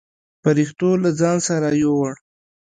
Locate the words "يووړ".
1.83-2.13